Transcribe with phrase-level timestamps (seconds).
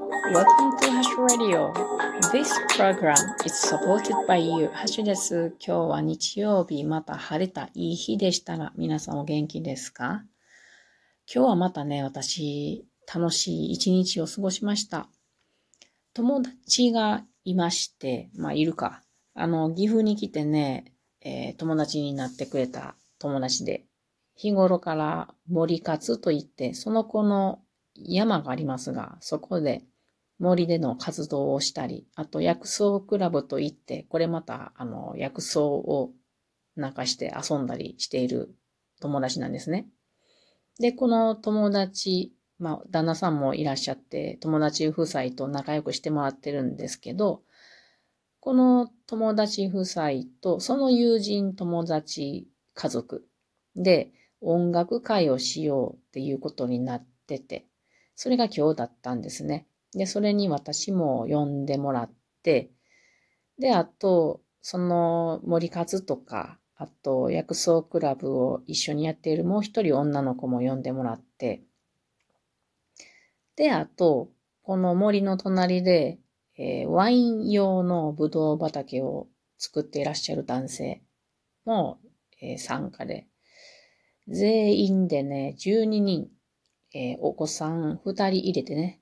[0.00, 1.74] Welcome to Hash Radio.
[2.32, 4.68] This program is supported by you.
[4.68, 5.54] ハッシュです。
[5.60, 10.22] 今日は日曜日、また晴れたいい日でしたら、皆さんお元気ですか？
[11.32, 15.10] 今日はまたね、私、楽しい一日を過ごしました。
[16.14, 19.02] 友達がいまして、まあ、いるか。
[19.34, 23.84] あの、岐阜に来てね、えー、友達になってくれた友達で、
[24.34, 27.58] 日頃から森活と言って、その子の
[27.94, 29.82] 山がありますが、そこで
[30.40, 36.12] 森での活動をしたり、あと薬草クラブといって、これまた、あの、薬草を
[36.76, 38.54] なんかして遊んだりしている
[39.00, 39.86] 友達なんですね。
[40.78, 47.42] で、この友達、まあ、旦那さんもいらっしゃって、友達夫妻と仲良くしてもらってるんですけど、
[48.40, 50.10] この友達夫妻
[50.40, 53.26] と、その友人友達家族
[53.76, 54.10] で
[54.40, 57.66] 音楽会をしようっていうことになってて、
[58.14, 59.66] それが今日だったんですね。
[59.94, 62.12] で、それに私も呼んでもらっ
[62.42, 62.70] て、
[63.58, 71.62] で、あと、その森活とか、あと薬草クラブを一緒にやっているもう一人女の子も呼んでもらって、
[73.56, 74.30] で、あと、
[74.62, 76.18] この森の隣で、
[76.56, 81.02] えー、ワイン用のブドウ畑を作っていらっしゃる男性
[81.64, 81.98] も、
[82.40, 83.26] えー、参加で、
[84.28, 86.28] 全員でね、12人、
[86.94, 88.99] えー、お子さん2人入れてね、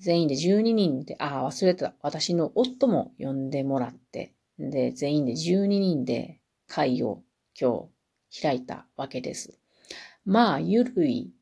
[0.00, 1.94] 全員で12人で、ああ、忘れてた。
[2.00, 7.22] 私の夫も呼んでもらって、で、全員で12人で会を
[7.58, 7.88] 今
[8.30, 9.58] 日開いたわけです。
[10.24, 11.32] まあ、ゆるい、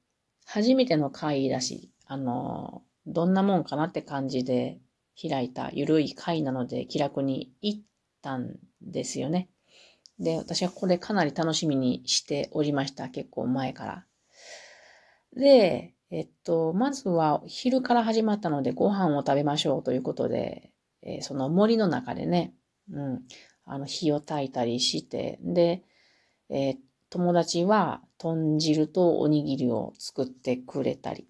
[0.45, 4.79] 初めての会だし、あの、どんなもんかなって感じで
[5.21, 7.81] 開いたゆるい会なので気楽に行っ
[8.23, 9.49] たんですよね。
[10.19, 13.09] で、私はこれかなり楽しみにしておりました。
[13.09, 14.07] 結構前から。
[15.37, 20.71] で、えっと、まずは昼から始まったのでご飯を食べましょうということで、
[21.03, 22.55] えー、その森の中でね、
[22.91, 23.23] うん、
[23.65, 25.83] あの火を焚いたりして、で、
[26.51, 26.77] えー、
[27.11, 31.29] 友達は豚汁とおにぎりを作ってくれたり、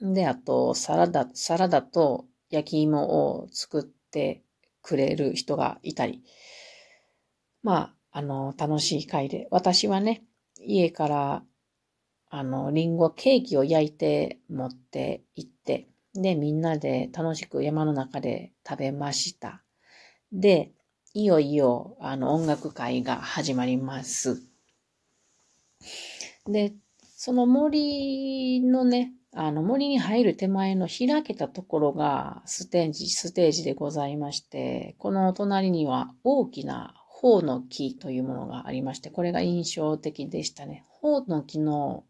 [0.00, 4.42] で、あと、サラダ、サラダと焼き芋を作って
[4.82, 6.22] くれる人がいたり、
[7.62, 10.22] まあ、あの、楽しい会で、私はね、
[10.60, 11.42] 家から
[12.28, 19.62] あの、リンゴケーキを焼いて持って行って、で、みんなで楽しく山の中で食べました。
[20.32, 20.72] で、
[21.14, 24.42] いよいよ、あの、音楽会が始まります。
[26.46, 26.74] で、
[27.16, 40.84] その森のね、あの森に入る手前の開けたところがステージ、ステージでございまして、この隣には大きな頬の木というものがありまして、これが印象的でしたね。
[40.88, 42.04] 頬の木の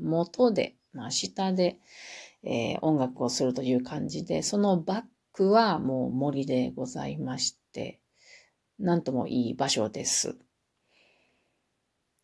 [0.00, 1.78] 元で、まあ、下で、
[2.42, 5.02] えー、音楽をするという感じで、そのバッ
[5.32, 8.00] クはもう森でございまして、
[8.78, 10.36] なんともいい場所です。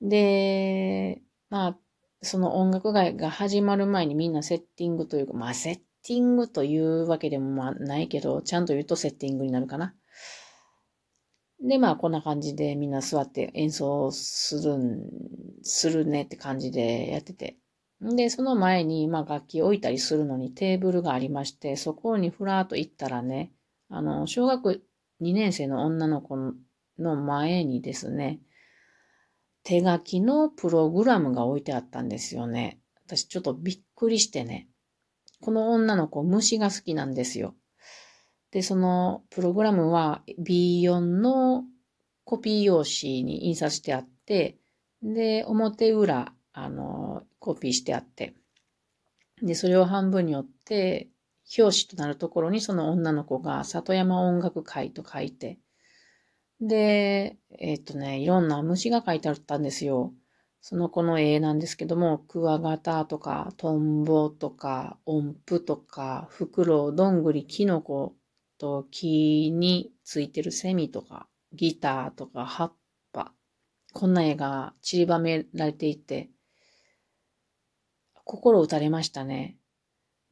[0.01, 1.79] で、まあ、
[2.23, 9.95] その音楽会が始まる前にみんなセッティングというか、まあセッティングというわけでもまあないけど、ちゃんと言うとセッティングになるかな。
[11.61, 15.03] で、まあこんな感じでみんな座って演奏するん、
[15.63, 17.57] するねって感じでやってて。
[18.03, 23.53] で、その前に、まあ楽器置いたりするのにテーブルがありまして、そこにふらーっと行ったらね、
[23.89, 24.83] あの、小学
[25.21, 26.37] 2年生の女の子
[26.99, 28.41] の前にですね、
[29.63, 32.81] 手書きのプログラムが置いてあったんですよね。
[33.07, 34.69] 私ちょっとびっくりしてね。
[35.41, 37.55] この女の子虫が好きなんですよ。
[38.51, 41.65] で、そのプログラムは B4 の
[42.25, 44.59] コピー用紙に印刷してあって、
[45.03, 48.35] で、表裏、あの、コピーしてあって、
[49.43, 51.09] で、それを半分に折って、
[51.59, 55.59] 表紙となるところにその女の子が里山音楽会と書いて、
[56.61, 60.15] で、えっ、とね、いろんな虫が書いてあったんですよ。
[60.61, 68.15] その子の絵なんですけども、クワガタとか、トンボとか、音符とか、フクロウ、どんぐり、キノコ
[68.59, 72.73] と木についてるセミとか、ギターとか、葉っ
[73.13, 73.33] ぱ、
[73.93, 76.31] こんな絵が散りばめられていて、
[78.25, 79.57] 心打たれましたね。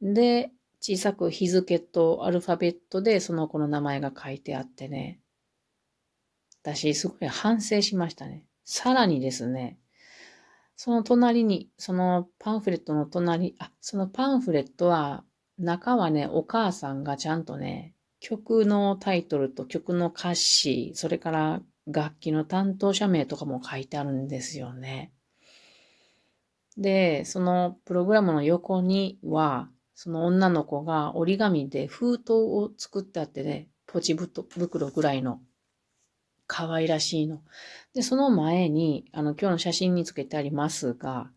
[0.01, 5.19] で、小さく日付とアルファベットでその子の名前が書いてあってね。
[6.63, 8.45] 私、すごい反省しましたね。
[8.65, 9.77] さらにですね、
[10.75, 15.23] その隣に、そのパンフレットの隣、あ、そのパンフレットは、
[15.59, 25.11] 中はね、お母さんがちゃんとね、曲のタイトルと曲の歌詞、それから楽器の担当者名とかも書いてあるんですよね。
[26.77, 35.41] で、そのプログラムの横には、その女の子が折り紙で封筒を作ってあってね、ポチ袋ぐらいの
[36.47, 37.41] 可愛らしいの。
[37.93, 41.31] で、その前に、あの、今日の写真につけてありますが、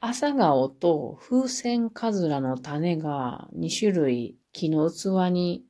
[0.00, 5.64] 朝顔と風船かずらの種が2種類木の器に、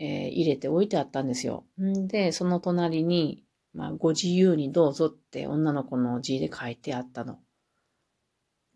[0.00, 1.64] えー、入れて置いてあったんですよ。
[1.80, 7.38] んで、その隣に、まあ、ご自由にどうぞって女の子の字で書いてあったの。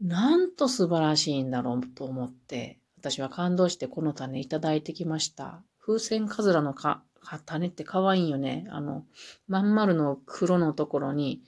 [0.00, 5.62] なんと素晴らしいんだろうと思って、私は感動してこの種いただいてきました。
[5.80, 7.02] 風船かずらのか
[7.46, 8.66] 種って可愛いよね。
[8.70, 9.04] あの、
[9.46, 11.42] まん丸の黒のところに、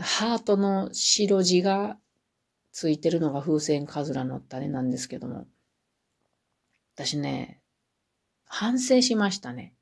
[0.00, 1.96] ハートの白地が
[2.72, 5.46] ついてるのが風船かずらの種なんですけども。
[6.94, 7.60] 私ね、
[8.46, 9.74] 反省しましたね。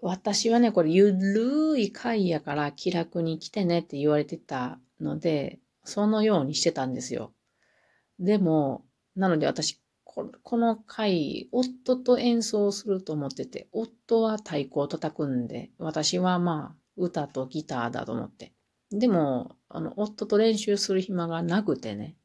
[0.00, 7.32] 私はね、これゆるい回やから気楽に来てねって言われてたので、そのようにしてたんですよ。
[8.18, 8.84] でも、
[9.16, 18.52] なので私、この回、夫と演奏すると思ってて、夫は太鼓を叩くんで、私はまあ、歌とギターだと思って。
[18.90, 22.16] でも、あの、夫と練習する暇がなくてね。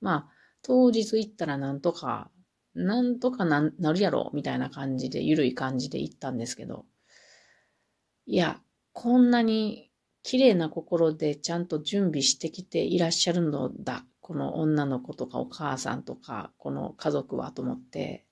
[0.00, 0.28] まあ、
[0.62, 2.30] 当日行ったらなんとか、
[2.74, 6.86] なんとかななるやろ、みたいな感じで、ゆるい感じで行ったんですけど。
[8.26, 8.60] いや、
[8.92, 9.87] こんなに
[10.28, 14.04] 綺麗な心でちゃんと準備してきていらっしゃるのだ。
[14.20, 18.26] この女の子とかお母さんとか、この家族はと思って、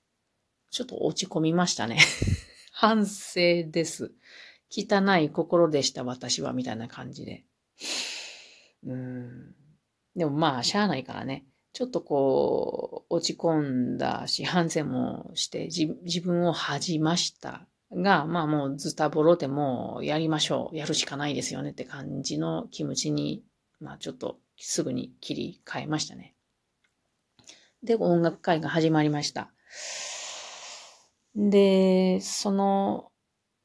[0.69, 1.97] ちょっと落ち込みましたね。
[2.71, 4.13] 反省です。
[4.69, 7.45] 汚い心でした私は、みたいな感じで。
[8.85, 9.55] うん。
[10.15, 11.47] でもまあ、しゃあないからね。
[11.73, 20.75] ちょっとこう、落ち込んだし、反省もして自分を恥じましたが、まあもうズタボロでもやりましょう。
[20.75, 23.43] やるしかないですよねって感じの気持ちに、
[23.79, 26.35] まあちょっとすぐに切り替えましたね。
[27.83, 29.51] で、音楽会が始まりました。
[31.35, 33.11] で、その、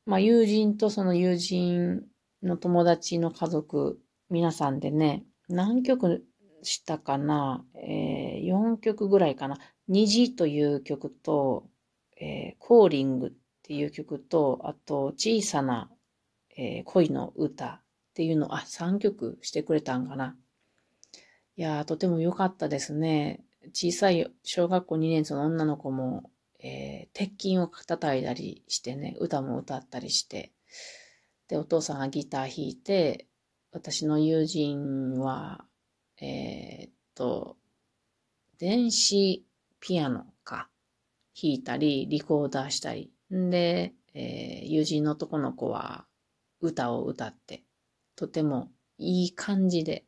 [0.06, 2.02] まあ友人とその友人
[2.42, 3.98] の友達の家族、
[4.30, 6.24] 皆さんでね、何曲
[6.62, 9.58] したかな、えー、4曲ぐらいかな。
[9.88, 11.68] 虹という曲と、
[12.20, 13.32] えー、コーリング
[13.72, 15.90] っていう曲と、あと、小さな、
[16.58, 17.80] えー、恋の歌っ
[18.12, 20.36] ていうの、あ、3曲してくれたんかな。
[21.56, 23.42] いやー、とても良かったですね。
[23.72, 30.52] 小さい小学校2年生の女の子も、えー、鉄筋を叩いたりしてね、歌も歌ったりして、
[31.48, 33.26] で、お父さんがギター弾いて、
[33.70, 35.64] 私の友人は、
[36.20, 37.56] えー、っと、
[38.58, 39.46] 電子
[39.80, 40.68] ピアノか、
[41.34, 46.06] 弾いたり、リコーダーしたりんで、えー、友人の男の子は
[46.60, 47.64] 歌を歌って、
[48.16, 50.04] とてもいい感じで、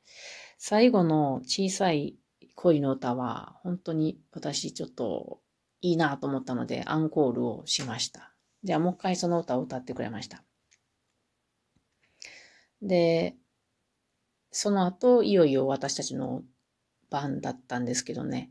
[0.59, 2.17] 最後の小さい
[2.55, 5.41] 恋の歌は本当に私ちょっと
[5.81, 8.33] いいなと思ったのでアンコールをしました。
[8.63, 10.43] じゃあもう一回その歌を歌ってくれました。
[12.81, 13.37] で、
[14.51, 16.43] その後、いよいよ私たちの
[17.11, 18.51] 番だったんですけどね。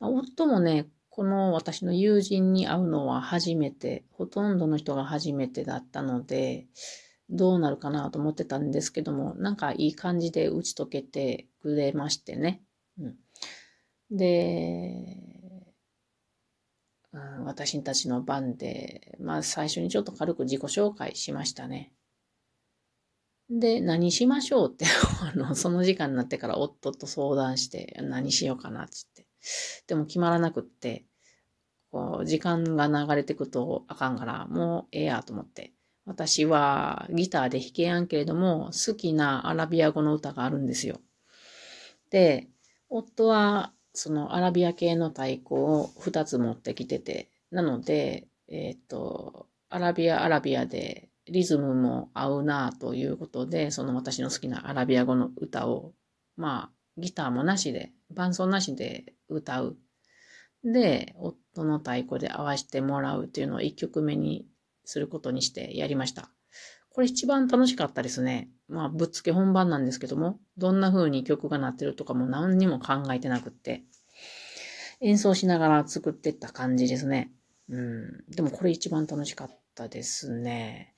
[0.00, 6.68] 夫もね、この私の友人に会うのは初めて、ほとんどの人が初めてだったので、
[7.28, 12.62] どうなるかなと思ってたんですけども、なんかいい感じで打ち解けてくれましてね。
[13.00, 13.16] うん、
[14.16, 15.18] で、
[17.12, 21.92] うん、私たちの番で、まあ最初にちょっと軽く自己紹介しましたね。
[23.50, 24.84] で、何しましょうって
[25.20, 29.17] あの、その時間になってから夫と相談して、何しようかなって言って。
[29.86, 31.04] でも決まらなくって、
[31.90, 35.72] こう、時間が流れてくとあかんから、もうええやと思って。
[36.04, 41.00] 私はギターで弾けやんけれども、好きなアラビア語の歌があるんですよ。
[42.10, 42.48] で、
[42.88, 55.92] 夫はそのアラビア系の太鼓を2つ持ってきてて、なので、えっ、と、アラビア、アラビアでリズムも合うなということで、その私の好きなアラビア語の歌を、
[56.36, 59.76] まあ、ギターもなしで、伴奏なしで歌う。
[60.64, 64.46] で、夫の太鼓で合わせてもらうっていうのを1曲目に
[64.84, 66.30] することにしてやりました。
[66.90, 68.50] これ一番楽しかったですね。
[68.66, 73.84] まあ、ぶっつけ本番なんですけども、どんな風に曲が鳴ってるとかも何にも考えてなくって、
[75.00, 77.30] 演奏しながら作ってった感じですね。
[77.68, 78.24] うん。
[78.28, 80.94] でもこれ一番楽しかったですね。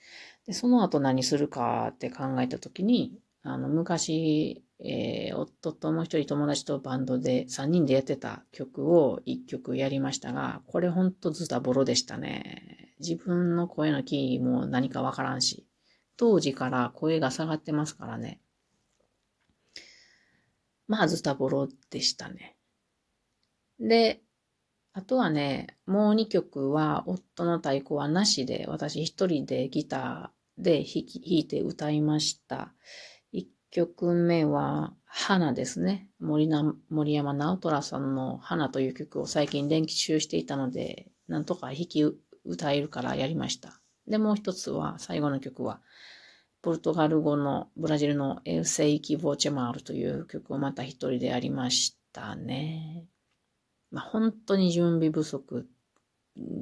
[0.46, 12.94] で、その後何するかって考えたときに、あの、昔、えー、夫ともう一人友達とバンドで3人でやってた曲を1曲やりましたが、これほんとズタボロでしたね。
[12.98, 15.66] 自分の声のキーも何かわからんし、
[16.16, 18.40] 当時から声が下がってますからね。
[20.86, 22.56] まあズタボロでしたね。
[23.78, 24.20] で、
[24.92, 32.74] あとはね、もう2曲は夫の太鼓はなしで、私一人でギターで弾き弾いて歌いました。
[33.70, 36.08] 曲目は、花ですね。
[36.20, 36.48] 森
[36.88, 42.02] 森山直虎さんの花という曲を最近練習していたので、なんとか弾き
[42.44, 43.80] 歌えるからやりました。
[44.06, 45.80] で、もう一つは、最後の曲は、
[46.62, 53.06] ポルトガル語のブラジルのエウセイキ・ボーチェマールという曲をまた一人でやりましたね。
[53.90, 55.68] まあ、本当に準備不足。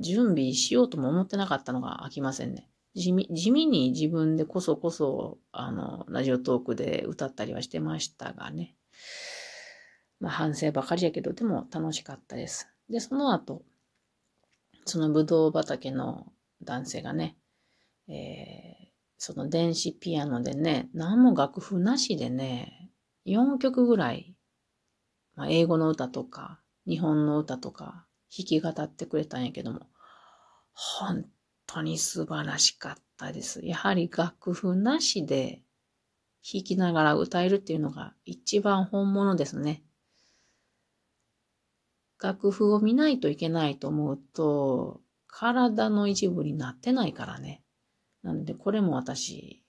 [0.00, 2.68] 準備しようとも思ってなかったのが飽きませんね。
[2.94, 8.74] 地味地味に自分でこそこそ、あの、ラジオトークで歌ったりはしてましたがね。
[10.20, 12.68] まあ、反省ばかりやけど、でも楽しかったです。
[12.90, 13.62] で、その後、
[14.84, 17.36] そのブドウ畑の男性がね、
[18.08, 22.90] えー、その電子ピアノでね、何も楽譜なしでね、
[23.26, 24.34] 4曲ぐらい、
[25.36, 29.80] まあ、英語の歌とか、日本の歌とか弾き語ってくれたんやけども、
[30.72, 31.26] 本
[31.68, 33.60] 当に素晴らしかったです。
[33.64, 35.62] やはり楽譜なしで
[36.42, 39.82] 弾きながら歌えるっていうのが一番本物ですね。
[42.20, 47.62] 楽譜を見ないといけないと思うと、体の一部になってないからね。
[48.22, 49.62] なので、これも私、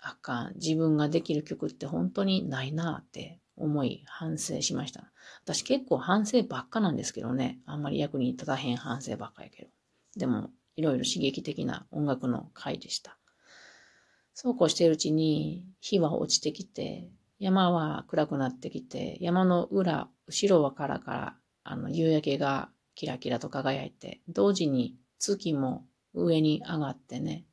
[0.00, 0.54] あかん。
[0.56, 5.12] 自分ができる曲って本当にないなって思い反省しました。
[5.44, 7.60] 私結構反省ばっかなんですけどね。
[7.66, 9.70] あんまり役に立たへん反省ばっかやけど。
[10.16, 13.18] でも、いろいろ刺激的な音楽の回でした。
[14.34, 27.44] そうこうしているうちに日は落ちてきて、山は暗くなってきて、山の裏、後ろはからからあの夕焼けがキラキラと輝いて、同時に月も上に上がってね、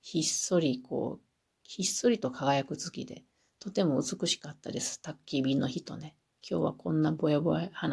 [0.00, 1.24] ひっそりこう、
[1.62, 3.24] ひっそりと輝く月で、
[3.58, 5.00] とても美しかったです。
[5.00, 6.16] 宅急便の日とね。
[6.46, 7.90] 今日はこんなぼやぼや話